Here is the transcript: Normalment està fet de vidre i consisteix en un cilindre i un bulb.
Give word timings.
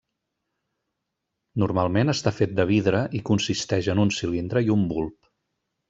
Normalment 1.63 2.13
està 2.15 2.35
fet 2.39 2.57
de 2.61 2.67
vidre 2.73 3.05
i 3.21 3.25
consisteix 3.31 3.93
en 3.95 4.05
un 4.07 4.15
cilindre 4.21 4.69
i 4.69 4.77
un 4.79 4.89
bulb. 4.95 5.35